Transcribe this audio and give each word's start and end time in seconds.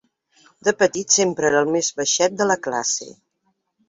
De 0.67 0.71
petit 0.77 1.15
sempre 1.17 1.45
era 1.49 1.59
el 1.65 1.69
més 1.75 1.89
baixet 1.99 2.39
de 2.39 2.47
la 2.53 2.57
classe. 2.69 3.09